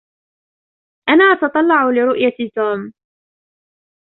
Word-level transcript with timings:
أنا 1.09 1.23
أتتطلع 1.25 1.89
لرؤية 1.89 2.49
توم. 2.55 2.93